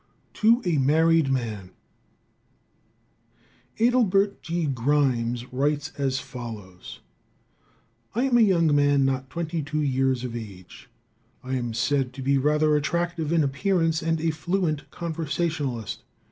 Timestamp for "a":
0.65-0.79, 8.39-8.41, 14.19-14.31